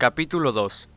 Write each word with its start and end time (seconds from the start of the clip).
Capítulo 0.00 0.52
2 0.52 0.88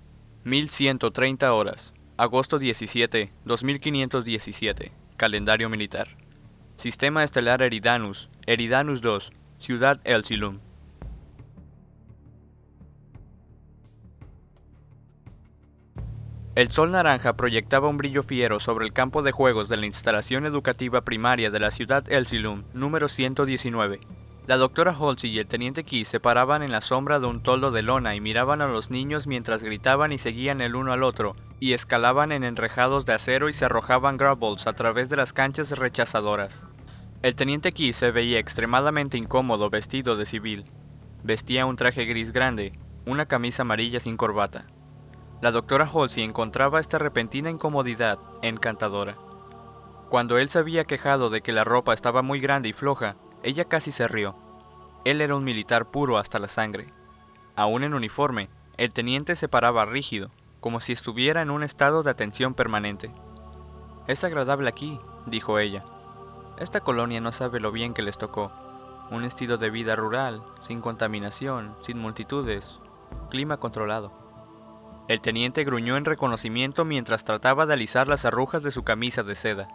1130 0.45 1.53
horas. 1.53 1.93
Agosto 2.15 2.57
17, 2.57 3.33
2517 3.43 4.93
Calendario 5.17 5.69
militar. 5.69 6.15
Sistema 6.77 7.25
estelar 7.25 7.61
Eridanus. 7.63 8.29
Eridanus 8.47 9.01
2 9.01 9.33
Ciudad 9.59 9.99
Elsilum 10.05 10.61
El 16.55 16.71
sol 16.71 16.91
naranja 16.93 17.33
proyectaba 17.33 17.89
un 17.89 17.97
brillo 17.97 18.23
fiero 18.23 18.61
sobre 18.61 18.85
el 18.85 18.93
campo 18.93 19.21
de 19.21 19.33
juegos 19.33 19.67
de 19.67 19.75
la 19.75 19.85
instalación 19.85 20.45
educativa 20.45 21.01
primaria 21.01 21.51
de 21.51 21.59
la 21.59 21.71
ciudad 21.71 22.09
Elsilum, 22.09 22.63
número 22.73 23.09
119. 23.09 23.99
La 24.45 24.57
doctora 24.57 24.93
Halsey 24.93 25.29
y 25.29 25.39
el 25.39 25.47
teniente 25.47 25.85
Key 25.85 26.03
se 26.03 26.19
paraban 26.19 26.63
en 26.63 26.71
la 26.71 26.81
sombra 26.81 27.21
de 27.21 27.27
un 27.27 27.41
toldo 27.41 27.71
de 27.71 27.81
lona 27.81 28.13
y 28.13 28.19
miraban 28.19 28.61
a 28.61 28.67
los 28.67 28.91
niños 28.91 29.25
mientras 29.25 29.63
gritaban 29.63 30.11
y 30.11 30.17
seguían 30.17 30.59
el 30.59 30.75
uno 30.75 30.91
al 30.91 31.03
otro, 31.03 31.37
y 31.61 31.71
escalaban 31.71 32.33
en 32.33 32.43
enrejados 32.43 33.05
de 33.05 33.13
acero 33.13 33.47
y 33.47 33.53
se 33.53 33.63
arrojaban 33.63 34.17
gravells 34.17 34.67
a 34.67 34.73
través 34.73 35.07
de 35.07 35.15
las 35.15 35.31
canchas 35.31 35.71
rechazadoras. 35.71 36.67
El 37.21 37.35
teniente 37.35 37.71
Key 37.71 37.93
se 37.93 38.11
veía 38.11 38.37
extremadamente 38.37 39.17
incómodo 39.17 39.69
vestido 39.69 40.17
de 40.17 40.25
civil. 40.25 40.65
Vestía 41.23 41.65
un 41.65 41.77
traje 41.77 42.03
gris 42.03 42.33
grande, 42.33 42.77
una 43.05 43.27
camisa 43.27 43.61
amarilla 43.61 44.01
sin 44.01 44.17
corbata. 44.17 44.65
La 45.41 45.51
doctora 45.51 45.89
Halsey 45.89 46.21
encontraba 46.21 46.81
esta 46.81 46.97
repentina 46.97 47.49
incomodidad 47.49 48.19
encantadora. 48.41 49.15
Cuando 50.09 50.37
él 50.37 50.49
se 50.49 50.59
había 50.59 50.83
quejado 50.83 51.29
de 51.29 51.39
que 51.39 51.53
la 51.53 51.63
ropa 51.63 51.93
estaba 51.93 52.21
muy 52.21 52.41
grande 52.41 52.67
y 52.67 52.73
floja, 52.73 53.15
ella 53.43 53.65
casi 53.65 53.91
se 53.91 54.07
rió. 54.07 54.35
Él 55.05 55.21
era 55.21 55.35
un 55.35 55.43
militar 55.43 55.91
puro 55.91 56.17
hasta 56.17 56.39
la 56.39 56.47
sangre. 56.47 56.87
Aún 57.55 57.83
en 57.83 57.93
uniforme, 57.93 58.49
el 58.77 58.93
teniente 58.93 59.35
se 59.35 59.47
paraba 59.47 59.85
rígido, 59.85 60.31
como 60.59 60.79
si 60.79 60.93
estuviera 60.93 61.41
en 61.41 61.51
un 61.51 61.61
estado 61.61 62.03
de 62.03 62.09
atención 62.09 62.53
permanente. 62.53 63.11
Es 64.07 64.23
agradable 64.23 64.69
aquí, 64.69 64.99
dijo 65.25 65.59
ella. 65.59 65.83
Esta 66.57 66.79
colonia 66.79 67.19
no 67.19 67.31
sabe 67.31 67.59
lo 67.59 67.71
bien 67.71 67.93
que 67.93 68.01
les 68.01 68.17
tocó. 68.17 68.51
Un 69.11 69.25
estilo 69.25 69.57
de 69.57 69.69
vida 69.69 69.95
rural, 69.95 70.41
sin 70.61 70.81
contaminación, 70.81 71.75
sin 71.81 71.99
multitudes, 71.99 72.79
clima 73.29 73.57
controlado. 73.57 74.11
El 75.09 75.19
teniente 75.19 75.65
gruñó 75.65 75.97
en 75.97 76.05
reconocimiento 76.05 76.85
mientras 76.85 77.25
trataba 77.25 77.65
de 77.65 77.73
alisar 77.73 78.07
las 78.07 78.23
arrugas 78.23 78.63
de 78.63 78.71
su 78.71 78.83
camisa 78.83 79.23
de 79.23 79.35
seda. 79.35 79.67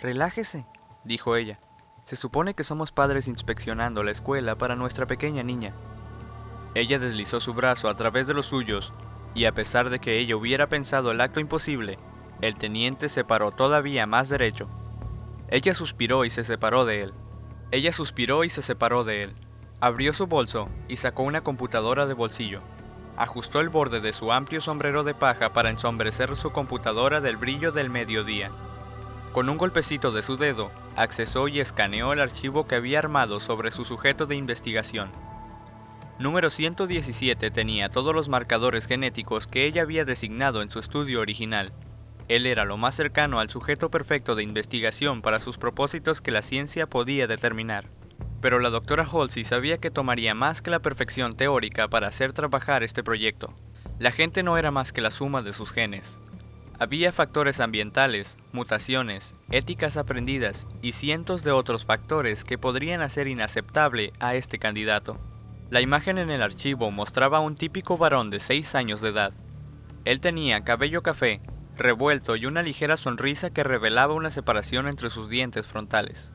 Relájese, 0.00 0.66
dijo 1.04 1.36
ella. 1.36 1.60
Se 2.04 2.16
supone 2.16 2.52
que 2.52 2.64
somos 2.64 2.92
padres 2.92 3.28
inspeccionando 3.28 4.02
la 4.02 4.10
escuela 4.10 4.56
para 4.56 4.76
nuestra 4.76 5.06
pequeña 5.06 5.42
niña. 5.42 5.74
Ella 6.74 6.98
deslizó 6.98 7.40
su 7.40 7.54
brazo 7.54 7.88
a 7.88 7.96
través 7.96 8.26
de 8.26 8.34
los 8.34 8.46
suyos, 8.46 8.92
y 9.34 9.46
a 9.46 9.52
pesar 9.52 9.88
de 9.88 10.00
que 10.00 10.18
ella 10.18 10.36
hubiera 10.36 10.68
pensado 10.68 11.10
el 11.10 11.20
acto 11.20 11.40
imposible, 11.40 11.98
el 12.42 12.56
teniente 12.56 13.08
se 13.08 13.24
paró 13.24 13.52
todavía 13.52 14.06
más 14.06 14.28
derecho. 14.28 14.68
Ella 15.48 15.72
suspiró 15.72 16.26
y 16.26 16.30
se 16.30 16.44
separó 16.44 16.84
de 16.84 17.02
él. 17.02 17.14
Ella 17.70 17.92
suspiró 17.92 18.44
y 18.44 18.50
se 18.50 18.60
separó 18.60 19.04
de 19.04 19.22
él. 19.22 19.34
Abrió 19.80 20.12
su 20.12 20.26
bolso 20.26 20.68
y 20.88 20.96
sacó 20.96 21.22
una 21.22 21.40
computadora 21.40 22.06
de 22.06 22.14
bolsillo. 22.14 22.60
Ajustó 23.16 23.60
el 23.60 23.70
borde 23.70 24.00
de 24.00 24.12
su 24.12 24.30
amplio 24.30 24.60
sombrero 24.60 25.04
de 25.04 25.14
paja 25.14 25.52
para 25.52 25.70
ensombrecer 25.70 26.36
su 26.36 26.50
computadora 26.50 27.20
del 27.20 27.36
brillo 27.36 27.72
del 27.72 27.88
mediodía. 27.88 28.50
Con 29.34 29.48
un 29.48 29.58
golpecito 29.58 30.12
de 30.12 30.22
su 30.22 30.36
dedo, 30.36 30.70
accesó 30.94 31.48
y 31.48 31.58
escaneó 31.58 32.12
el 32.12 32.20
archivo 32.20 32.66
que 32.66 32.76
había 32.76 33.00
armado 33.00 33.40
sobre 33.40 33.72
su 33.72 33.84
sujeto 33.84 34.26
de 34.26 34.36
investigación. 34.36 35.10
Número 36.20 36.48
117 36.48 37.50
tenía 37.50 37.88
todos 37.88 38.14
los 38.14 38.28
marcadores 38.28 38.86
genéticos 38.86 39.48
que 39.48 39.66
ella 39.66 39.82
había 39.82 40.04
designado 40.04 40.62
en 40.62 40.70
su 40.70 40.78
estudio 40.78 41.20
original. 41.20 41.72
Él 42.28 42.46
era 42.46 42.64
lo 42.64 42.76
más 42.76 42.94
cercano 42.94 43.40
al 43.40 43.50
sujeto 43.50 43.90
perfecto 43.90 44.36
de 44.36 44.44
investigación 44.44 45.20
para 45.20 45.40
sus 45.40 45.58
propósitos 45.58 46.20
que 46.20 46.30
la 46.30 46.40
ciencia 46.40 46.86
podía 46.86 47.26
determinar 47.26 47.90
pero 48.44 48.58
la 48.58 48.68
doctora 48.68 49.08
Halsey 49.10 49.42
sabía 49.42 49.78
que 49.78 49.90
tomaría 49.90 50.34
más 50.34 50.60
que 50.60 50.70
la 50.70 50.80
perfección 50.80 51.34
teórica 51.34 51.88
para 51.88 52.08
hacer 52.08 52.34
trabajar 52.34 52.82
este 52.82 53.02
proyecto. 53.02 53.54
La 53.98 54.12
gente 54.12 54.42
no 54.42 54.58
era 54.58 54.70
más 54.70 54.92
que 54.92 55.00
la 55.00 55.10
suma 55.10 55.40
de 55.40 55.54
sus 55.54 55.72
genes. 55.72 56.20
Había 56.80 57.12
factores 57.12 57.60
ambientales, 57.60 58.36
mutaciones, 58.52 59.34
éticas 59.50 59.96
aprendidas 59.96 60.66
y 60.82 60.90
cientos 60.92 61.44
de 61.44 61.52
otros 61.52 61.84
factores 61.84 62.42
que 62.42 62.58
podrían 62.58 63.00
hacer 63.00 63.28
inaceptable 63.28 64.12
a 64.18 64.34
este 64.34 64.58
candidato. 64.58 65.20
La 65.70 65.80
imagen 65.80 66.18
en 66.18 66.30
el 66.30 66.42
archivo 66.42 66.90
mostraba 66.90 67.38
a 67.38 67.42
un 67.42 67.54
típico 67.54 67.96
varón 67.96 68.30
de 68.30 68.40
6 68.40 68.74
años 68.74 69.00
de 69.00 69.10
edad. 69.10 69.32
Él 70.04 70.20
tenía 70.20 70.64
cabello 70.64 71.02
café, 71.02 71.40
revuelto 71.76 72.34
y 72.34 72.46
una 72.46 72.62
ligera 72.62 72.96
sonrisa 72.96 73.50
que 73.50 73.62
revelaba 73.62 74.14
una 74.14 74.32
separación 74.32 74.88
entre 74.88 75.10
sus 75.10 75.28
dientes 75.28 75.66
frontales. 75.66 76.32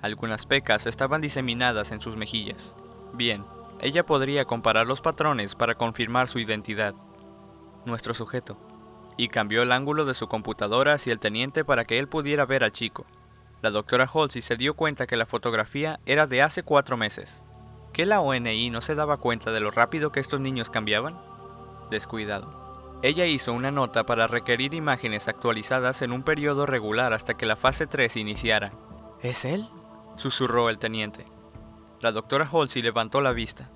Algunas 0.00 0.46
pecas 0.46 0.86
estaban 0.86 1.20
diseminadas 1.20 1.90
en 1.90 2.00
sus 2.00 2.16
mejillas. 2.16 2.76
Bien, 3.12 3.44
ella 3.80 4.06
podría 4.06 4.44
comparar 4.44 4.86
los 4.86 5.00
patrones 5.00 5.56
para 5.56 5.74
confirmar 5.74 6.28
su 6.28 6.38
identidad. 6.38 6.94
Nuestro 7.84 8.14
sujeto. 8.14 8.56
Y 9.16 9.28
cambió 9.28 9.62
el 9.62 9.72
ángulo 9.72 10.04
de 10.04 10.14
su 10.14 10.28
computadora 10.28 10.94
hacia 10.94 11.12
el 11.12 11.20
teniente 11.20 11.64
para 11.64 11.84
que 11.84 11.98
él 11.98 12.08
pudiera 12.08 12.46
ver 12.46 12.64
al 12.64 12.72
chico. 12.72 13.06
La 13.62 13.70
doctora 13.70 14.10
Halsey 14.12 14.42
se 14.42 14.56
dio 14.56 14.74
cuenta 14.74 15.06
que 15.06 15.16
la 15.16 15.26
fotografía 15.26 16.00
era 16.04 16.26
de 16.26 16.42
hace 16.42 16.62
cuatro 16.62 16.96
meses. 16.96 17.42
¿Que 17.92 18.06
la 18.06 18.20
ONI 18.20 18.70
no 18.70 18.80
se 18.80 18.94
daba 18.94 19.18
cuenta 19.18 19.52
de 19.52 19.60
lo 19.60 19.70
rápido 19.70 20.10
que 20.10 20.20
estos 20.20 20.40
niños 20.40 20.68
cambiaban? 20.68 21.18
Descuidado. 21.90 22.98
Ella 23.02 23.26
hizo 23.26 23.52
una 23.52 23.70
nota 23.70 24.04
para 24.04 24.26
requerir 24.26 24.74
imágenes 24.74 25.28
actualizadas 25.28 26.02
en 26.02 26.10
un 26.10 26.22
periodo 26.22 26.66
regular 26.66 27.12
hasta 27.12 27.34
que 27.34 27.46
la 27.46 27.56
fase 27.56 27.86
3 27.86 28.16
iniciara. 28.16 28.72
¿Es 29.22 29.44
él? 29.44 29.68
susurró 30.16 30.70
el 30.70 30.78
teniente. 30.78 31.24
La 32.00 32.12
doctora 32.12 32.48
Halsey 32.50 32.82
levantó 32.82 33.20
la 33.20 33.32
vista. 33.32 33.70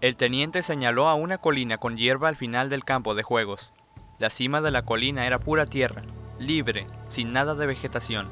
El 0.00 0.16
teniente 0.16 0.62
señaló 0.62 1.08
a 1.08 1.14
una 1.14 1.38
colina 1.38 1.78
con 1.78 1.96
hierba 1.96 2.28
al 2.28 2.36
final 2.36 2.70
del 2.70 2.84
campo 2.84 3.14
de 3.14 3.22
juegos. 3.22 3.72
La 4.18 4.30
cima 4.30 4.62
de 4.62 4.70
la 4.70 4.82
colina 4.82 5.26
era 5.26 5.38
pura 5.38 5.66
tierra, 5.66 6.02
libre, 6.38 6.86
sin 7.08 7.32
nada 7.32 7.54
de 7.54 7.66
vegetación. 7.66 8.28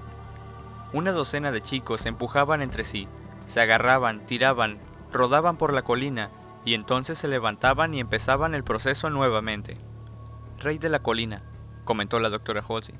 Una 0.94 1.12
docena 1.12 1.52
de 1.52 1.60
chicos 1.60 2.06
empujaban 2.06 2.62
entre 2.62 2.84
sí, 2.84 3.06
se 3.46 3.60
agarraban, 3.60 4.24
tiraban, 4.24 4.78
rodaban 5.12 5.58
por 5.58 5.74
la 5.74 5.82
colina 5.82 6.30
y 6.64 6.72
entonces 6.72 7.18
se 7.18 7.28
levantaban 7.28 7.92
y 7.92 8.00
empezaban 8.00 8.54
el 8.54 8.64
proceso 8.64 9.10
nuevamente. 9.10 9.76
Rey 10.58 10.78
de 10.78 10.88
la 10.88 11.00
colina, 11.00 11.42
comentó 11.84 12.18
la 12.18 12.30
doctora 12.30 12.64
Halsey. 12.66 12.94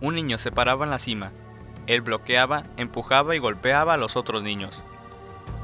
Un 0.00 0.14
niño 0.14 0.38
se 0.38 0.52
paraba 0.52 0.84
en 0.84 0.90
la 0.92 1.00
cima, 1.00 1.32
él 1.88 2.02
bloqueaba, 2.02 2.64
empujaba 2.76 3.34
y 3.34 3.40
golpeaba 3.40 3.94
a 3.94 3.96
los 3.96 4.14
otros 4.14 4.44
niños. 4.44 4.84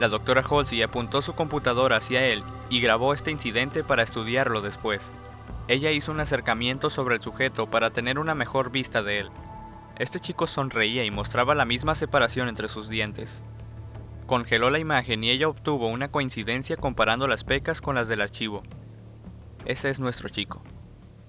La 0.01 0.09
doctora 0.09 0.43
Halsey 0.43 0.83
apuntó 0.83 1.23
su 1.23 1.35
computadora 1.35 1.99
hacia 1.99 2.27
él 2.27 2.43
y 2.69 2.81
grabó 2.81 3.15
este 3.15 3.31
incidente 3.31 3.85
para 3.85 4.03
estudiarlo 4.03 4.61
después. 4.61 5.03
Ella 5.67 5.93
hizo 5.93 6.13
un 6.13 6.21
acercamiento 6.21 6.91
sobre 6.91 7.15
el 7.15 7.23
sujeto 7.23 7.71
para 7.71 7.91
tener 7.91 8.19
una 8.19 8.35
mejor 8.35 8.71
vista 8.71 9.03
de 9.03 9.21
él. 9.21 9.31
Este 9.99 10.21
chico 10.21 10.47
sonreía 10.47 11.05
y 11.05 11.11
mostraba 11.11 11.55
la 11.55 11.65
misma 11.65 11.95
separación 11.95 12.49
entre 12.49 12.69
sus 12.69 12.91
dientes. 12.91 13.43
Congeló 14.27 14.69
la 14.69 14.79
imagen 14.79 15.25
y 15.25 15.31
ella 15.31 15.49
obtuvo 15.49 15.89
una 15.89 16.09
coincidencia 16.09 16.77
comparando 16.77 17.29
las 17.29 17.45
pecas 17.45 17.81
con 17.81 17.95
las 17.95 18.09
del 18.09 18.21
archivo. 18.21 18.63
Ese 19.65 19.89
es 19.89 20.01
nuestro 20.01 20.29
chico. 20.29 20.63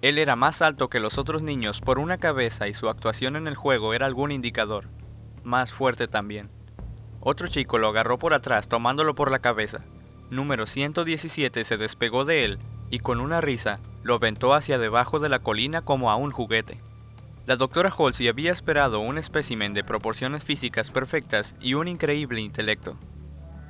Él 0.02 0.18
era 0.18 0.36
más 0.36 0.62
alto 0.62 0.90
que 0.90 1.00
los 1.00 1.18
otros 1.18 1.42
niños 1.42 1.80
por 1.80 1.98
una 1.98 2.18
cabeza 2.18 2.68
y 2.68 2.74
su 2.74 2.90
actuación 2.90 3.38
en 3.38 3.48
el 3.48 3.56
juego 3.56 3.94
era 3.94 4.06
algún 4.06 4.34
indicador. 4.34 4.90
Más 5.44 5.72
fuerte 5.72 6.10
también. 6.10 6.50
Otro 7.22 7.48
chico 7.48 7.78
lo 7.78 7.88
agarró 7.88 8.18
por 8.18 8.34
atrás 8.34 8.68
tomándolo 8.68 9.16
por 9.16 9.32
la 9.32 9.40
cabeza. 9.40 9.86
Número 10.30 10.66
117 10.66 11.64
se 11.64 11.78
despegó 11.78 12.26
de 12.26 12.44
él 12.44 12.60
y 12.96 13.00
con 13.00 13.20
una 13.20 13.42
risa 13.42 13.80
lo 14.04 14.16
aventó 14.16 14.54
hacia 14.54 14.78
debajo 14.78 15.20
de 15.20 15.28
la 15.28 15.40
colina 15.40 15.82
como 15.82 16.10
a 16.10 16.16
un 16.16 16.32
juguete. 16.32 16.80
La 17.46 17.58
doctora 17.58 17.94
Halsey 17.96 18.30
había 18.30 18.54
esperado 18.54 19.02
un 19.02 19.18
espécimen 19.18 19.74
de 19.74 19.84
proporciones 19.84 20.46
físicas 20.46 20.92
perfectas 20.92 21.56
y 21.60 21.74
un 21.74 21.90
increíble 21.90 22.40
intelecto. 22.40 22.96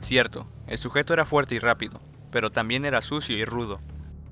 Cierto, 0.01 0.45
el 0.67 0.77
sujeto 0.77 1.13
era 1.13 1.25
fuerte 1.25 1.55
y 1.55 1.59
rápido, 1.59 2.01
pero 2.29 2.51
también 2.51 2.85
era 2.85 3.01
sucio 3.01 3.35
y 3.35 3.45
rudo. 3.45 3.79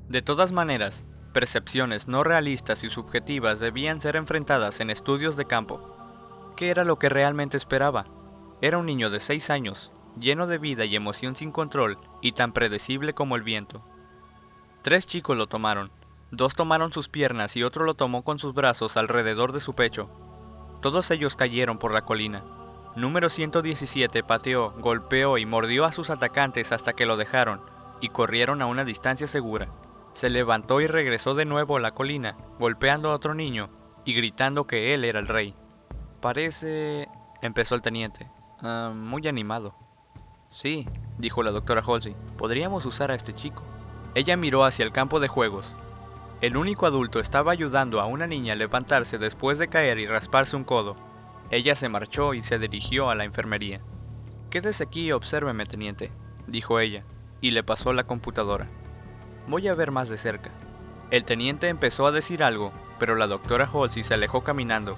De 0.10 0.22
todas 0.22 0.52
maneras, 0.52 1.06
Percepciones 1.34 2.08
no 2.08 2.24
realistas 2.24 2.84
y 2.84 2.92
subjetivas 2.92 3.60
debían 3.60 4.00
ser 4.00 4.18
enfrentadas 4.18 4.80
en 4.82 4.92
estudios 4.92 5.36
de 5.36 5.46
campo. 5.46 6.54
¿Qué 6.56 6.70
era 6.70 6.84
lo 6.84 7.00
que 7.00 7.10
realmente 7.10 7.58
esperaba? 7.58 8.06
Era 8.62 8.78
un 8.78 8.86
niño 8.86 9.10
de 9.10 9.20
6 9.20 9.50
años, 9.50 9.92
lleno 10.20 10.46
de 10.46 10.60
vida 10.60 10.86
y 10.86 10.96
emoción 10.96 11.36
sin 11.36 11.52
control 11.52 11.98
y 12.22 12.34
tan 12.34 12.54
predecible 12.54 13.16
como 13.16 13.36
el 13.36 13.42
viento. 13.42 13.84
Tres 14.84 15.08
chicos 15.08 15.38
lo 15.38 15.48
tomaron. 15.48 15.92
Dos 16.32 16.56
tomaron 16.56 16.92
sus 16.92 17.08
piernas 17.08 17.56
y 17.56 17.64
otro 17.64 17.86
lo 17.86 17.94
tomó 17.94 18.24
con 18.24 18.38
sus 18.38 18.54
brazos 18.54 18.98
alrededor 18.98 19.54
de 19.54 19.62
su 19.62 19.74
pecho. 19.76 20.10
Todos 20.82 21.10
ellos 21.10 21.38
cayeron 21.38 21.78
por 21.78 21.94
la 21.94 22.02
colina. 22.02 22.44
Número 22.98 23.30
117 23.30 24.24
pateó, 24.24 24.72
golpeó 24.72 25.38
y 25.38 25.46
mordió 25.46 25.86
a 25.86 25.94
sus 25.94 26.10
atacantes 26.10 26.74
hasta 26.74 26.92
que 26.94 27.06
lo 27.06 27.16
dejaron 27.16 27.62
y 28.02 28.10
corrieron 28.10 28.62
a 28.62 28.66
una 28.66 28.84
distancia 28.84 29.26
segura. 29.26 29.70
Se 30.16 30.30
levantó 30.30 30.82
y 30.82 30.88
regresó 30.88 31.34
de 31.34 31.46
nuevo 31.46 31.78
a 31.78 31.80
la 31.80 31.92
colina, 31.92 32.36
golpeando 32.60 33.10
a 33.10 33.16
otro 33.16 33.34
niño 33.34 33.70
y 34.04 34.14
gritando 34.14 34.68
que 34.68 34.94
él 34.94 35.06
era 35.06 35.20
el 35.20 35.30
rey. 35.30 35.56
Parece... 36.22 37.08
empezó 37.42 37.76
el 37.76 37.82
teniente. 37.82 38.30
"Ah, 38.62 38.92
muy 38.94 39.26
animado. 39.30 39.76
Sí, 40.52 40.88
dijo 41.18 41.42
la 41.42 41.52
doctora 41.52 41.82
Halsey, 41.88 42.16
podríamos 42.38 42.86
usar 42.86 43.12
a 43.12 43.16
este 43.16 43.34
chico. 43.34 43.64
Ella 44.16 44.38
miró 44.38 44.64
hacia 44.64 44.86
el 44.86 44.92
campo 44.92 45.20
de 45.20 45.28
juegos. 45.28 45.74
El 46.42 46.58
único 46.58 46.86
adulto 46.86 47.20
estaba 47.20 47.52
ayudando 47.52 48.00
a 48.00 48.06
una 48.06 48.28
niña 48.28 48.54
a 48.54 48.56
levantarse 48.56 49.18
después 49.18 49.58
de 49.58 49.70
caer 49.70 49.98
y 49.98 50.06
rasparse 50.06 50.56
un 50.56 50.64
codo. 50.64 50.96
Ella 51.50 51.74
se 51.76 51.90
marchó 51.90 52.34
y 52.34 52.44
se 52.44 52.60
dirigió 52.60 53.10
a 53.10 53.16
la 53.16 53.24
enfermería. 53.24 53.82
Quédese 54.50 54.84
aquí 54.84 55.08
y 55.08 55.12
obsérveme, 55.12 55.66
teniente, 55.66 56.12
dijo 56.48 56.80
ella, 56.80 57.04
y 57.42 57.52
le 57.52 57.64
pasó 57.64 57.92
la 57.92 58.04
computadora. 58.04 58.68
Voy 59.48 59.68
a 59.68 59.74
ver 59.74 59.92
más 59.92 60.10
de 60.10 60.18
cerca. 60.18 60.52
El 61.10 61.26
teniente 61.26 61.70
empezó 61.70 62.06
a 62.06 62.12
decir 62.12 62.44
algo, 62.44 62.72
pero 63.00 63.16
la 63.16 63.28
doctora 63.28 63.70
Halsey 63.72 64.04
se 64.04 64.14
alejó 64.14 64.44
caminando. 64.44 64.96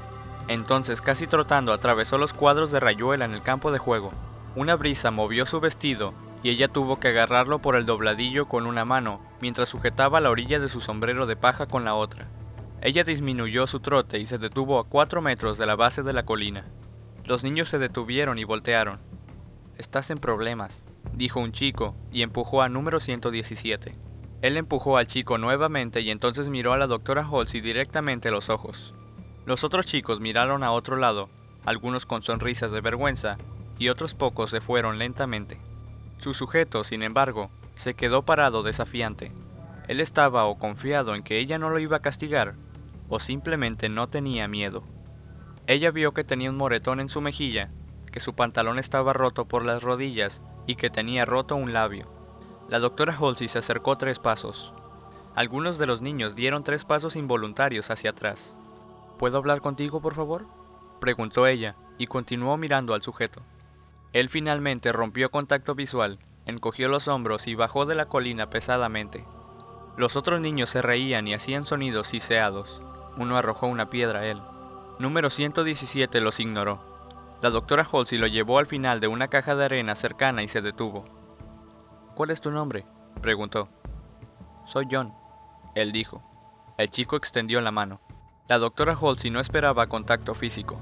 Entonces, 0.47 1.01
casi 1.01 1.25
trotando, 1.25 1.73
atravesó 1.73 2.17
los 2.17 2.33
cuadros 2.33 2.71
de 2.71 2.79
rayuela 2.79 3.25
en 3.25 3.33
el 3.33 3.41
campo 3.43 3.71
de 3.71 3.79
juego. 3.79 4.11
Una 4.55 4.75
brisa 4.75 5.09
movió 5.09 5.45
su 5.45 5.59
vestido 5.59 6.13
y 6.43 6.49
ella 6.49 6.67
tuvo 6.67 6.99
que 6.99 7.09
agarrarlo 7.09 7.59
por 7.59 7.75
el 7.75 7.85
dobladillo 7.85 8.47
con 8.47 8.65
una 8.65 8.85
mano, 8.85 9.21
mientras 9.41 9.69
sujetaba 9.69 10.21
la 10.21 10.29
orilla 10.29 10.59
de 10.59 10.69
su 10.69 10.81
sombrero 10.81 11.25
de 11.25 11.35
paja 11.35 11.65
con 11.65 11.85
la 11.85 11.95
otra. 11.95 12.27
Ella 12.81 13.03
disminuyó 13.03 13.65
su 13.67 13.79
trote 13.79 14.19
y 14.19 14.27
se 14.27 14.37
detuvo 14.37 14.79
a 14.79 14.87
cuatro 14.87 15.21
metros 15.21 15.57
de 15.57 15.65
la 15.65 15.75
base 15.75 16.03
de 16.03 16.13
la 16.13 16.23
colina. 16.23 16.65
Los 17.23 17.43
niños 17.43 17.69
se 17.69 17.79
detuvieron 17.79 18.37
y 18.37 18.43
voltearon. 18.43 18.99
Estás 19.77 20.11
en 20.11 20.19
problemas, 20.19 20.83
dijo 21.13 21.39
un 21.39 21.51
chico 21.51 21.95
y 22.11 22.21
empujó 22.21 22.61
a 22.61 22.69
número 22.69 22.99
117. 22.99 23.95
Él 24.41 24.57
empujó 24.57 24.97
al 24.97 25.07
chico 25.07 25.39
nuevamente 25.39 26.01
y 26.01 26.11
entonces 26.11 26.49
miró 26.49 26.73
a 26.73 26.77
la 26.77 26.85
doctora 26.85 27.27
Halsey 27.27 27.61
directamente 27.61 28.27
a 28.27 28.31
los 28.31 28.49
ojos. 28.49 28.93
Los 29.45 29.63
otros 29.63 29.87
chicos 29.87 30.19
miraron 30.19 30.63
a 30.63 30.71
otro 30.71 30.97
lado, 30.97 31.29
algunos 31.65 32.05
con 32.05 32.21
sonrisas 32.21 32.71
de 32.71 32.81
vergüenza 32.81 33.37
y 33.79 33.89
otros 33.89 34.13
pocos 34.13 34.51
se 34.51 34.61
fueron 34.61 34.99
lentamente. 34.99 35.59
Su 36.17 36.33
sujeto, 36.33 36.83
sin 36.83 37.03
embargo, 37.03 37.49
se 37.75 37.93
quedó 37.93 38.23
parado 38.23 38.63
desafiante. 38.63 39.31
Él 39.87 39.99
estaba 39.99 40.45
o 40.45 40.57
confiado 40.57 41.13
en 41.13 41.23
que 41.23 41.39
ella 41.39 41.59
no 41.59 41.69
lo 41.69 41.79
iba 41.79 41.97
a 41.97 42.01
castigar, 42.01 42.55
o 43.09 43.19
simplemente 43.19 43.89
no 43.89 44.07
tenía 44.07 44.47
miedo. 44.47 44.83
Ella 45.67 45.91
vio 45.91 46.13
que 46.13 46.23
tenía 46.23 46.49
un 46.49 46.57
moretón 46.57 46.99
en 46.99 47.09
su 47.09 47.21
mejilla, 47.21 47.69
que 48.11 48.19
su 48.19 48.33
pantalón 48.33 48.79
estaba 48.79 49.13
roto 49.13 49.45
por 49.45 49.65
las 49.65 49.83
rodillas 49.83 50.41
y 50.67 50.75
que 50.75 50.89
tenía 50.89 51.25
roto 51.25 51.55
un 51.55 51.73
labio. 51.73 52.09
La 52.69 52.79
doctora 52.79 53.15
Halsey 53.15 53.47
se 53.47 53.59
acercó 53.59 53.95
tres 53.97 54.19
pasos. 54.19 54.73
Algunos 55.35 55.77
de 55.77 55.85
los 55.85 56.01
niños 56.01 56.35
dieron 56.35 56.63
tres 56.63 56.85
pasos 56.85 57.15
involuntarios 57.15 57.91
hacia 57.91 58.11
atrás. 58.11 58.55
¿Puedo 59.19 59.37
hablar 59.37 59.61
contigo, 59.61 60.01
por 60.01 60.15
favor? 60.15 60.45
preguntó 60.99 61.45
ella, 61.45 61.75
y 61.97 62.07
continuó 62.07 62.57
mirando 62.57 62.93
al 62.93 63.01
sujeto. 63.01 63.41
Él 64.15 64.29
finalmente 64.29 64.93
rompió 64.93 65.29
contacto 65.29 65.75
visual, 65.75 66.19
encogió 66.45 66.87
los 66.87 67.09
hombros 67.09 67.47
y 67.47 67.55
bajó 67.55 67.85
de 67.85 67.95
la 67.95 68.05
colina 68.05 68.49
pesadamente. 68.49 69.25
Los 69.97 70.15
otros 70.15 70.39
niños 70.39 70.69
se 70.69 70.81
reían 70.81 71.27
y 71.27 71.33
hacían 71.33 71.65
sonidos 71.65 72.07
siseados. 72.07 72.81
Uno 73.17 73.35
arrojó 73.35 73.67
una 73.67 73.89
piedra 73.89 74.21
a 74.21 74.25
él. 74.25 74.41
Número 74.99 75.29
117 75.29 76.21
los 76.21 76.39
ignoró. 76.39 76.79
La 77.41 77.49
doctora 77.49 77.85
Halsey 77.91 78.17
lo 78.17 78.27
llevó 78.27 78.57
al 78.57 78.67
final 78.67 79.01
de 79.01 79.09
una 79.09 79.27
caja 79.27 79.53
de 79.53 79.65
arena 79.65 79.95
cercana 79.95 80.43
y 80.43 80.47
se 80.47 80.61
detuvo. 80.61 81.03
¿Cuál 82.15 82.29
es 82.29 82.39
tu 82.39 82.51
nombre? 82.51 82.85
preguntó. 83.21 83.67
Soy 84.65 84.87
John, 84.89 85.13
él 85.75 85.91
dijo. 85.91 86.23
El 86.77 86.89
chico 86.89 87.17
extendió 87.17 87.59
la 87.59 87.71
mano. 87.71 87.99
La 88.47 88.59
doctora 88.59 88.97
Halsey 88.97 89.29
no 89.29 89.41
esperaba 89.41 89.87
contacto 89.87 90.35
físico. 90.35 90.79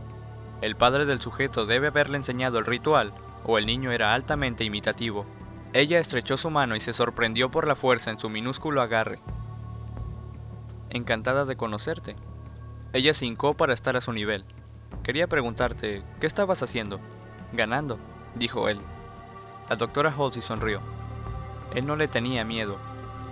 El 0.64 0.78
padre 0.78 1.06
del 1.06 1.20
sujeto 1.20 1.66
debe 1.66 1.88
haberle 1.88 2.16
enseñado 2.16 2.58
el 2.58 2.66
ritual, 2.66 3.12
o 3.44 3.58
el 3.58 3.66
niño 3.66 3.92
era 3.92 4.14
altamente 4.14 4.64
imitativo. 4.64 5.26
Ella 5.74 6.00
estrechó 6.00 6.38
su 6.38 6.50
mano 6.50 6.78
y 6.78 6.80
se 6.80 6.94
sorprendió 6.94 7.52
por 7.52 7.68
la 7.68 7.76
fuerza 7.76 8.12
en 8.12 8.18
su 8.18 8.30
minúsculo 8.30 8.82
agarre. 8.82 9.20
Encantada 10.90 11.44
de 11.44 11.58
conocerte. 11.58 12.16
Ella 12.94 13.14
se 13.14 13.26
hincó 13.26 13.56
para 13.56 13.74
estar 13.74 13.98
a 13.98 14.02
su 14.02 14.14
nivel. 14.14 14.46
Quería 15.04 15.28
preguntarte, 15.28 16.02
¿qué 16.22 16.28
estabas 16.28 16.64
haciendo? 16.64 17.02
Ganando, 17.52 18.00
dijo 18.36 18.70
él. 18.70 18.80
La 19.70 19.76
doctora 19.76 20.16
Halsey 20.18 20.42
sonrió. 20.42 20.80
Él 21.76 21.86
no 21.86 21.98
le 21.98 22.08
tenía 22.08 22.46
miedo, 22.46 22.78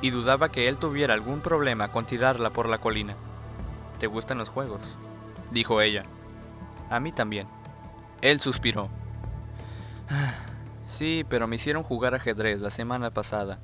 y 0.01 0.10
dudaba 0.10 0.51
que 0.51 0.68
él 0.68 0.75
tuviera 0.75 1.13
algún 1.13 1.39
problema 1.39 1.94
con 1.94 2.06
tirarla 2.06 2.50
por 2.50 2.68
la 2.68 2.80
colina. 2.80 3.16
¿Te 4.01 4.07
gustan 4.07 4.38
los 4.38 4.50
juegos? 4.50 4.81
dijo 5.50 5.80
ella. 5.80 6.04
A 6.92 7.00
mí 7.00 7.12
también. 7.14 7.48
Él 8.22 8.42
suspiró. 8.42 8.90
Sí, 10.88 11.26
pero 11.30 11.48
me 11.48 11.56
hicieron 11.56 11.84
jugar 11.84 12.14
ajedrez 12.14 12.60
la 12.60 12.70
semana 12.70 13.12
pasada. 13.12 13.60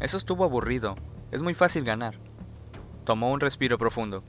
Eso 0.00 0.16
estuvo 0.16 0.42
aburrido. 0.44 0.96
Es 1.30 1.42
muy 1.42 1.52
fácil 1.54 1.84
ganar. 1.84 2.14
Tomó 3.04 3.30
un 3.30 3.40
respiro 3.40 3.76
profundo. 3.76 4.24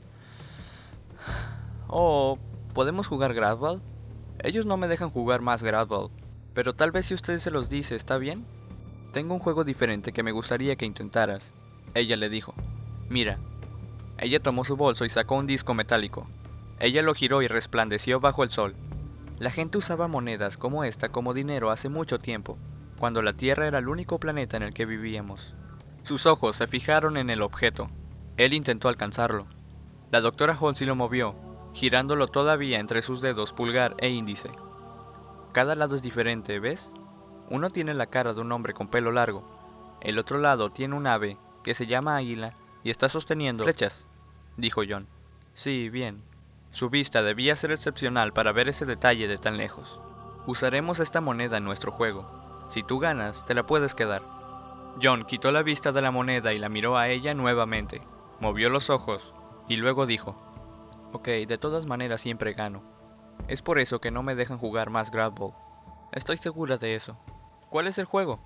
Oh, 1.88 2.38
¿podemos 2.74 3.06
jugar 3.06 3.32
Gradball? 3.32 3.80
Ellos 4.40 4.66
no 4.66 4.76
me 4.76 4.86
dejan 4.86 5.08
jugar 5.08 5.40
más 5.40 5.62
Gradball. 5.62 6.10
Pero 6.52 6.74
tal 6.74 6.92
vez 6.92 7.06
si 7.06 7.14
usted 7.14 7.38
se 7.38 7.50
los 7.50 7.70
dice, 7.70 7.96
¿está 7.96 8.18
bien? 8.18 8.44
Tengo 9.14 9.32
un 9.32 9.40
juego 9.40 9.64
diferente 9.64 10.12
que 10.12 10.22
me 10.22 10.32
gustaría 10.32 10.76
que 10.76 10.84
intentaras. 10.84 11.54
Ella 11.94 12.16
le 12.16 12.28
dijo. 12.28 12.54
Mira. 13.08 13.38
Ella 14.18 14.40
tomó 14.40 14.64
su 14.64 14.76
bolso 14.76 15.06
y 15.06 15.10
sacó 15.10 15.36
un 15.36 15.46
disco 15.46 15.72
metálico. 15.72 16.26
Ella 16.78 17.02
lo 17.02 17.14
giró 17.14 17.42
y 17.42 17.48
resplandeció 17.48 18.20
bajo 18.20 18.44
el 18.44 18.50
sol. 18.50 18.74
La 19.38 19.50
gente 19.50 19.78
usaba 19.78 20.08
monedas 20.08 20.56
como 20.56 20.84
esta 20.84 21.10
como 21.10 21.34
dinero 21.34 21.70
hace 21.70 21.88
mucho 21.88 22.18
tiempo, 22.18 22.58
cuando 22.98 23.22
la 23.22 23.34
Tierra 23.34 23.66
era 23.66 23.78
el 23.78 23.88
único 23.88 24.18
planeta 24.18 24.56
en 24.56 24.62
el 24.62 24.74
que 24.74 24.86
vivíamos. 24.86 25.54
Sus 26.02 26.26
ojos 26.26 26.56
se 26.56 26.66
fijaron 26.66 27.16
en 27.16 27.30
el 27.30 27.42
objeto. 27.42 27.90
Él 28.36 28.52
intentó 28.52 28.88
alcanzarlo. 28.88 29.46
La 30.10 30.20
doctora 30.20 30.56
Halsey 30.60 30.86
lo 30.86 30.94
movió, 30.94 31.34
girándolo 31.74 32.28
todavía 32.28 32.78
entre 32.78 33.02
sus 33.02 33.20
dedos 33.20 33.52
pulgar 33.52 33.94
e 33.98 34.08
índice. 34.08 34.50
Cada 35.52 35.74
lado 35.74 35.96
es 35.96 36.02
diferente, 36.02 36.60
¿ves? 36.60 36.90
Uno 37.50 37.70
tiene 37.70 37.94
la 37.94 38.06
cara 38.06 38.34
de 38.34 38.40
un 38.40 38.52
hombre 38.52 38.74
con 38.74 38.88
pelo 38.88 39.12
largo. 39.12 39.44
El 40.00 40.18
otro 40.18 40.38
lado 40.38 40.70
tiene 40.70 40.94
un 40.94 41.06
ave 41.06 41.38
que 41.64 41.74
se 41.74 41.86
llama 41.86 42.16
águila 42.16 42.54
y 42.84 42.90
está 42.90 43.08
sosteniendo 43.08 43.64
flechas, 43.64 44.06
dijo 44.56 44.82
John. 44.88 45.08
Sí, 45.54 45.88
bien, 45.88 46.22
su 46.76 46.90
vista 46.90 47.22
debía 47.22 47.56
ser 47.56 47.72
excepcional 47.72 48.34
para 48.34 48.52
ver 48.52 48.68
ese 48.68 48.84
detalle 48.84 49.28
de 49.28 49.38
tan 49.38 49.56
lejos. 49.56 49.98
Usaremos 50.46 51.00
esta 51.00 51.22
moneda 51.22 51.56
en 51.56 51.64
nuestro 51.64 51.90
juego. 51.90 52.28
Si 52.68 52.82
tú 52.82 52.98
ganas, 52.98 53.42
te 53.46 53.54
la 53.54 53.64
puedes 53.64 53.94
quedar. 53.94 54.20
John 55.02 55.24
quitó 55.24 55.52
la 55.52 55.62
vista 55.62 55.92
de 55.92 56.02
la 56.02 56.10
moneda 56.10 56.52
y 56.52 56.58
la 56.58 56.68
miró 56.68 56.98
a 56.98 57.08
ella 57.08 57.32
nuevamente. 57.32 58.02
Movió 58.40 58.68
los 58.68 58.90
ojos 58.90 59.32
y 59.70 59.76
luego 59.76 60.04
dijo, 60.04 60.36
Ok, 61.14 61.28
de 61.48 61.56
todas 61.56 61.86
maneras 61.86 62.20
siempre 62.20 62.52
gano. 62.52 62.82
Es 63.48 63.62
por 63.62 63.78
eso 63.78 63.98
que 63.98 64.10
no 64.10 64.22
me 64.22 64.34
dejan 64.34 64.58
jugar 64.58 64.90
más 64.90 65.10
Grab 65.10 65.54
Estoy 66.12 66.36
segura 66.36 66.76
de 66.76 66.94
eso. 66.94 67.16
¿Cuál 67.70 67.86
es 67.86 67.96
el 67.96 68.04
juego? 68.04 68.38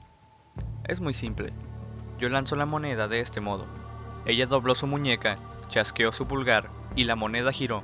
Es 0.85 1.01
muy 1.01 1.15
simple. 1.15 1.53
Yo 2.21 2.29
lanzo 2.29 2.55
la 2.55 2.65
moneda 2.65 3.09
de 3.09 3.19
este 3.19 3.41
modo. 3.41 3.67
Ella 4.25 4.47
dobló 4.47 4.77
su 4.77 4.87
muñeca, 4.87 5.41
chasqueó 5.67 6.13
su 6.13 6.29
pulgar 6.29 6.71
y 6.95 7.03
la 7.03 7.17
moneda 7.17 7.51
giró 7.51 7.83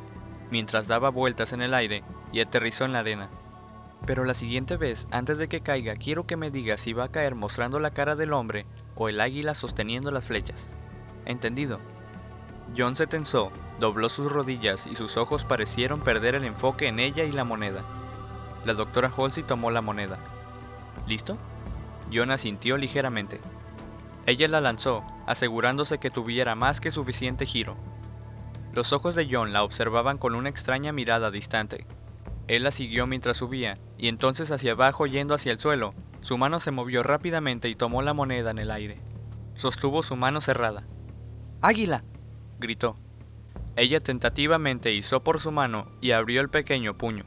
mientras 0.51 0.87
daba 0.87 1.11
vueltas 1.11 1.53
en 1.53 1.63
el 1.63 1.75
aire 1.75 2.05
y 2.33 2.41
aterrizó 2.41 2.85
en 2.85 2.93
la 2.93 3.01
arena. 3.01 3.29
Pero 4.05 4.25
la 4.25 4.35
siguiente 4.35 4.77
vez, 4.77 5.09
antes 5.11 5.39
de 5.39 5.49
que 5.49 5.61
caiga, 5.61 5.97
quiero 5.97 6.27
que 6.27 6.37
me 6.37 6.51
digas 6.51 6.81
si 6.81 6.93
va 6.93 7.05
a 7.05 7.11
caer 7.11 7.35
mostrando 7.35 7.81
la 7.81 7.91
cara 7.91 8.15
del 8.15 8.33
hombre 8.33 8.67
o 8.95 9.09
el 9.09 9.21
águila 9.21 9.55
sosteniendo 9.55 10.11
las 10.11 10.25
flechas. 10.25 10.69
¿Entendido? 11.25 11.79
John 12.77 12.97
se 12.97 13.07
tensó, 13.07 13.51
dobló 13.81 14.09
sus 14.09 14.31
rodillas 14.31 14.87
y 14.87 14.97
sus 14.97 15.17
ojos 15.17 15.45
parecieron 15.45 16.01
perder 16.01 16.35
el 16.35 16.45
enfoque 16.45 16.89
en 16.89 16.99
ella 16.99 17.25
y 17.25 17.33
la 17.33 17.45
moneda. 17.45 17.83
La 18.65 18.75
doctora 18.75 19.13
Halsey 19.17 19.43
tomó 19.43 19.71
la 19.71 19.81
moneda. 19.81 20.19
¿Listo? 21.07 21.37
John 22.13 22.31
asintió 22.31 22.77
ligeramente. 22.77 23.41
Ella 24.27 24.49
la 24.49 24.61
lanzó, 24.61 25.05
asegurándose 25.27 25.99
que 25.99 26.11
tuviera 26.11 26.55
más 26.55 26.81
que 26.81 26.91
suficiente 26.91 27.47
giro. 27.47 27.77
Los 28.77 28.93
ojos 28.93 29.15
de 29.15 29.27
John 29.31 29.55
la 29.55 29.65
observaban 29.65 30.19
con 30.19 30.35
una 30.35 30.51
extraña 30.51 30.93
mirada 30.93 31.31
distante. 31.31 31.87
Él 32.47 32.63
la 32.63 32.71
siguió 32.71 33.07
mientras 33.07 33.39
subía, 33.39 33.79
y 33.97 34.09
entonces 34.09 34.51
hacia 34.51 34.73
abajo 34.73 35.07
yendo 35.07 35.33
hacia 35.33 35.53
el 35.53 35.59
suelo, 35.59 35.95
su 36.21 36.37
mano 36.37 36.61
se 36.61 36.73
movió 36.73 37.03
rápidamente 37.03 37.71
y 37.71 37.75
tomó 37.75 38.03
la 38.03 38.13
moneda 38.13 38.51
en 38.51 38.59
el 38.59 38.71
aire. 38.71 39.01
Sostuvo 39.55 40.03
su 40.03 40.15
mano 40.15 40.43
cerrada. 40.43 40.85
¡Águila! 41.63 42.05
gritó. 42.59 42.97
Ella 43.77 43.99
tentativamente 44.01 44.93
hizo 44.93 45.23
por 45.23 45.41
su 45.41 45.53
mano 45.53 45.91
y 46.03 46.11
abrió 46.11 46.43
el 46.43 46.51
pequeño 46.51 46.99
puño. 46.99 47.25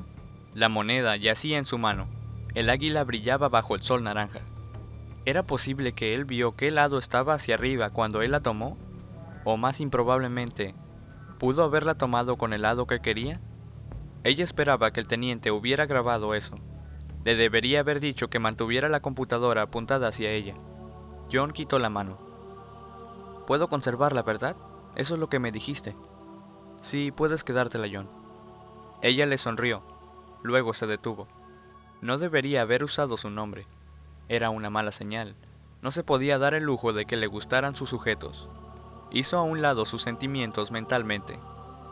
La 0.53 0.69
moneda 0.69 1.15
yacía 1.17 1.57
en 1.57 1.65
su 1.65 1.79
mano. 1.79 2.07
El 2.53 2.69
águila 2.69 3.03
brillaba 3.03 3.49
bajo 3.49 3.73
el 3.73 3.81
sol 3.81 4.03
naranja. 4.03 4.41
¿Era 5.25 5.41
posible 5.41 5.93
que 5.93 6.13
él 6.13 6.25
vio 6.25 6.55
qué 6.55 6.69
lado 6.69 6.99
estaba 6.99 7.33
hacia 7.33 7.55
arriba 7.55 7.89
cuando 7.89 8.21
él 8.21 8.33
la 8.33 8.39
tomó? 8.39 8.77
¿O 9.45 9.57
más 9.57 9.79
improbablemente, 9.79 10.75
pudo 11.39 11.63
haberla 11.63 11.95
tomado 11.95 12.37
con 12.37 12.53
el 12.53 12.61
lado 12.61 12.85
que 12.85 12.99
quería? 12.99 13.39
Ella 14.23 14.43
esperaba 14.43 14.91
que 14.91 14.99
el 14.99 15.07
teniente 15.07 15.49
hubiera 15.49 15.87
grabado 15.87 16.35
eso. 16.35 16.55
Le 17.23 17.35
debería 17.35 17.79
haber 17.79 17.99
dicho 17.99 18.29
que 18.29 18.37
mantuviera 18.37 18.89
la 18.89 18.99
computadora 18.99 19.63
apuntada 19.63 20.09
hacia 20.09 20.29
ella. 20.29 20.53
John 21.31 21.53
quitó 21.53 21.79
la 21.79 21.89
mano. 21.89 22.17
Puedo 23.47 23.69
conservarla, 23.69 24.21
¿verdad? 24.21 24.55
Eso 24.95 25.15
es 25.15 25.19
lo 25.19 25.29
que 25.29 25.39
me 25.39 25.51
dijiste. 25.51 25.95
Sí, 26.81 27.11
puedes 27.11 27.43
quedártela, 27.43 27.87
John. 27.91 28.09
Ella 29.01 29.25
le 29.25 29.37
sonrió. 29.37 29.81
Luego 30.43 30.73
se 30.73 30.87
detuvo. 30.87 31.27
No 32.01 32.17
debería 32.17 32.61
haber 32.61 32.83
usado 32.83 33.17
su 33.17 33.29
nombre. 33.29 33.65
Era 34.27 34.49
una 34.49 34.69
mala 34.69 34.91
señal. 34.91 35.35
No 35.81 35.91
se 35.91 36.03
podía 36.03 36.37
dar 36.37 36.53
el 36.53 36.63
lujo 36.63 36.93
de 36.93 37.05
que 37.05 37.17
le 37.17 37.27
gustaran 37.27 37.75
sus 37.75 37.89
sujetos. 37.89 38.49
Hizo 39.11 39.37
a 39.37 39.43
un 39.43 39.61
lado 39.61 39.85
sus 39.85 40.03
sentimientos 40.03 40.71
mentalmente. 40.71 41.39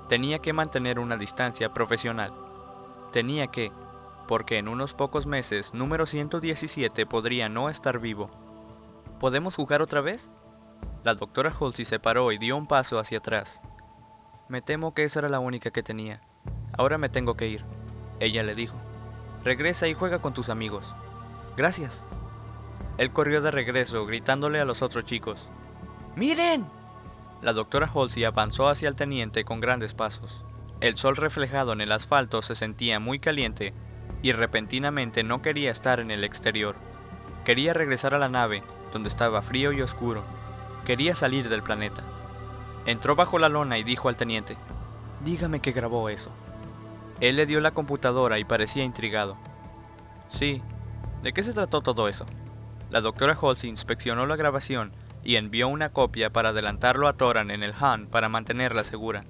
Tenía 0.07 0.39
que 0.39 0.53
mantener 0.53 0.99
una 0.99 1.17
distancia 1.17 1.73
profesional. 1.73 2.31
Tenía 3.11 3.47
que, 3.47 3.71
porque 4.27 4.57
en 4.57 4.67
unos 4.67 4.93
pocos 4.93 5.25
meses 5.25 5.73
número 5.73 6.05
117 6.05 7.05
podría 7.05 7.49
no 7.49 7.69
estar 7.69 7.99
vivo. 7.99 8.29
¿Podemos 9.19 9.55
jugar 9.55 9.81
otra 9.81 10.01
vez? 10.01 10.29
La 11.03 11.15
doctora 11.15 11.53
Halsey 11.59 11.85
se 11.85 11.99
paró 11.99 12.31
y 12.31 12.37
dio 12.37 12.55
un 12.55 12.67
paso 12.67 12.99
hacia 12.99 13.17
atrás. 13.17 13.61
Me 14.47 14.61
temo 14.61 14.93
que 14.93 15.03
esa 15.03 15.19
era 15.19 15.29
la 15.29 15.39
única 15.39 15.71
que 15.71 15.83
tenía. 15.83 16.21
Ahora 16.77 16.97
me 16.97 17.09
tengo 17.09 17.35
que 17.35 17.47
ir. 17.47 17.65
Ella 18.19 18.43
le 18.43 18.55
dijo. 18.55 18.75
Regresa 19.43 19.87
y 19.87 19.93
juega 19.93 20.19
con 20.19 20.33
tus 20.33 20.49
amigos. 20.49 20.93
Gracias. 21.55 22.03
Él 22.97 23.11
corrió 23.11 23.41
de 23.41 23.51
regreso, 23.51 24.05
gritándole 24.05 24.59
a 24.59 24.65
los 24.65 24.81
otros 24.81 25.05
chicos. 25.05 25.49
¡Miren! 26.15 26.76
La 27.41 27.53
doctora 27.53 27.89
Halsey 27.93 28.23
avanzó 28.23 28.67
hacia 28.67 28.89
el 28.89 28.95
teniente 28.95 29.45
con 29.45 29.59
grandes 29.59 29.93
pasos. 29.93 30.43
El 30.81 30.97
sol 30.97 31.15
reflejado 31.15 31.73
en 31.73 31.81
el 31.81 31.91
asfalto 31.91 32.41
se 32.41 32.55
sentía 32.55 32.99
muy 32.99 33.19
caliente 33.19 33.73
y 34.23 34.31
repentinamente 34.31 35.23
no 35.23 35.41
quería 35.41 35.71
estar 35.71 35.99
en 35.99 36.09
el 36.09 36.23
exterior. 36.23 36.75
Quería 37.45 37.73
regresar 37.73 38.15
a 38.15 38.19
la 38.19 38.29
nave, 38.29 38.63
donde 38.91 39.09
estaba 39.09 39.43
frío 39.43 39.71
y 39.71 39.81
oscuro. 39.81 40.23
Quería 40.85 41.15
salir 41.15 41.47
del 41.49 41.61
planeta. 41.61 42.03
Entró 42.85 43.15
bajo 43.15 43.37
la 43.37 43.49
lona 43.49 43.77
y 43.77 43.83
dijo 43.83 44.09
al 44.09 44.17
teniente, 44.17 44.57
Dígame 45.23 45.59
que 45.59 45.71
grabó 45.71 46.09
eso. 46.09 46.31
Él 47.19 47.35
le 47.35 47.45
dio 47.45 47.59
la 47.59 47.71
computadora 47.71 48.39
y 48.39 48.45
parecía 48.45 48.83
intrigado. 48.83 49.37
Sí, 50.29 50.61
¿de 51.21 51.33
qué 51.33 51.43
se 51.43 51.53
trató 51.53 51.81
todo 51.81 52.07
eso? 52.07 52.25
La 52.89 53.01
doctora 53.01 53.37
Halsey 53.39 53.69
inspeccionó 53.69 54.25
la 54.25 54.35
grabación 54.35 54.91
y 55.27 55.35
envió 55.35 55.67
una 55.67 55.89
copia 55.89 56.29
para 56.29 56.49
adelantarlo 56.49 57.09
a 57.09 57.17
Toran 57.17 57.51
en 57.51 57.61
el 57.61 57.73
Han 57.77 58.07
para 58.07 58.29
mantenerla 58.29 58.85
segura. 58.85 59.25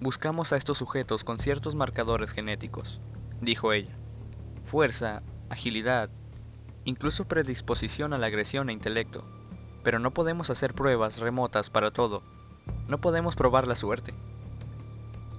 Buscamos 0.00 0.52
a 0.52 0.56
estos 0.56 0.78
sujetos 0.78 1.24
con 1.24 1.40
ciertos 1.40 1.74
marcadores 1.74 2.30
genéticos, 2.30 3.00
dijo 3.40 3.72
ella. 3.72 3.96
Fuerza, 4.64 5.24
agilidad, 5.50 6.08
incluso 6.84 7.26
predisposición 7.26 8.12
a 8.12 8.18
la 8.18 8.28
agresión 8.28 8.70
e 8.70 8.74
intelecto. 8.74 9.24
Pero 9.82 9.98
no 9.98 10.12
podemos 10.12 10.50
hacer 10.50 10.72
pruebas 10.72 11.18
remotas 11.18 11.68
para 11.68 11.90
todo. 11.90 12.22
No 12.86 12.98
podemos 12.98 13.34
probar 13.34 13.66
la 13.66 13.74
suerte. 13.74 14.14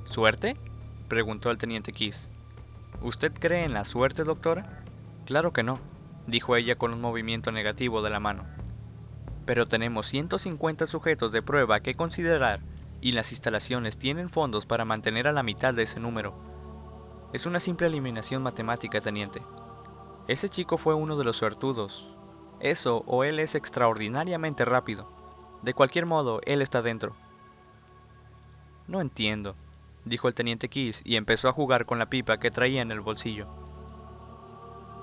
¿Suerte? 0.04 0.58
preguntó 1.08 1.52
el 1.52 1.58
teniente 1.58 1.94
Kiss. 1.94 2.28
¿Usted 3.02 3.32
cree 3.32 3.64
en 3.64 3.74
la 3.74 3.86
suerte, 3.86 4.26
doctora? 4.26 4.84
Claro 5.24 5.54
que 5.54 5.64
no, 5.64 5.80
dijo 6.28 6.58
ella 6.58 6.76
con 6.76 6.92
un 6.92 7.00
movimiento 7.00 7.54
negativo 7.54 8.02
de 8.02 8.10
la 8.10 8.20
mano. 8.20 8.53
Pero 9.46 9.68
tenemos 9.68 10.08
150 10.08 10.88
sujetos 10.88 11.32
de 11.32 11.42
prueba 11.42 11.82
que 11.82 11.96
considerar 11.96 12.62
y 13.02 13.12
las 13.12 13.32
instalaciones 13.32 13.98
tienen 13.98 14.30
fondos 14.30 14.66
para 14.66 14.86
mantener 14.86 15.28
a 15.28 15.34
la 15.34 15.44
mitad 15.44 15.74
de 15.74 15.84
ese 15.84 16.00
número. 16.00 16.34
Es 17.34 17.46
una 17.46 17.60
simple 17.60 17.88
eliminación 17.88 18.42
matemática, 18.44 19.02
teniente. 19.02 19.42
Ese 20.28 20.48
chico 20.48 20.78
fue 20.78 20.94
uno 20.94 21.18
de 21.18 21.26
los 21.26 21.36
suertudos. 21.36 22.08
Eso 22.62 23.04
o 23.08 23.26
él 23.26 23.40
es 23.40 23.56
extraordinariamente 23.56 24.64
rápido. 24.64 25.12
De 25.64 25.74
cualquier 25.74 26.06
modo, 26.06 26.40
él 26.46 26.62
está 26.62 26.82
dentro. 26.82 27.14
No 28.88 29.02
entiendo, 29.02 29.56
dijo 30.06 30.28
el 30.28 30.34
teniente 30.34 30.70
Kiss 30.70 31.02
y 31.04 31.18
empezó 31.18 31.50
a 31.50 31.54
jugar 31.54 31.86
con 31.86 32.00
la 32.00 32.10
pipa 32.10 32.38
que 32.38 32.52
traía 32.52 32.82
en 32.82 32.92
el 32.92 33.02
bolsillo. 33.02 33.48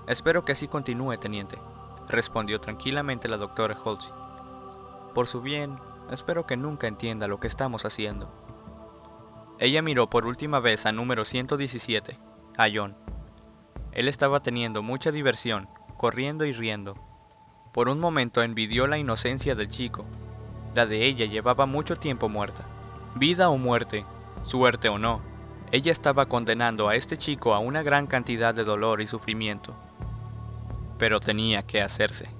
Espero 0.06 0.44
que 0.44 0.52
así 0.52 0.68
continúe, 0.68 1.18
teniente, 1.18 1.58
respondió 2.08 2.60
tranquilamente 2.60 3.28
la 3.28 3.36
doctora 3.36 3.78
Halsey. 3.84 4.19
Por 5.14 5.26
su 5.26 5.40
bien, 5.42 5.76
espero 6.10 6.46
que 6.46 6.56
nunca 6.56 6.86
entienda 6.86 7.26
lo 7.26 7.40
que 7.40 7.48
estamos 7.48 7.84
haciendo. 7.84 8.32
Ella 9.58 9.82
miró 9.82 10.08
por 10.08 10.26
última 10.26 10.60
vez 10.60 10.86
a 10.86 10.92
número 10.92 11.24
117, 11.24 12.18
a 12.56 12.66
John. 12.72 12.96
Él 13.92 14.08
estaba 14.08 14.40
teniendo 14.40 14.82
mucha 14.82 15.12
diversión, 15.12 15.68
corriendo 15.96 16.44
y 16.44 16.52
riendo. 16.52 16.94
Por 17.72 17.88
un 17.88 18.00
momento 18.00 18.42
envidió 18.42 18.86
la 18.86 18.98
inocencia 18.98 19.54
del 19.54 19.68
chico. 19.68 20.06
La 20.74 20.86
de 20.86 21.06
ella 21.06 21.26
llevaba 21.26 21.66
mucho 21.66 21.96
tiempo 21.96 22.28
muerta. 22.28 22.64
Vida 23.16 23.50
o 23.50 23.58
muerte, 23.58 24.06
suerte 24.44 24.88
o 24.88 24.98
no, 24.98 25.20
ella 25.72 25.92
estaba 25.92 26.26
condenando 26.26 26.88
a 26.88 26.96
este 26.96 27.16
chico 27.18 27.54
a 27.54 27.58
una 27.58 27.82
gran 27.82 28.06
cantidad 28.06 28.54
de 28.54 28.64
dolor 28.64 29.00
y 29.00 29.06
sufrimiento. 29.06 29.74
Pero 30.98 31.20
tenía 31.20 31.64
que 31.64 31.82
hacerse. 31.82 32.39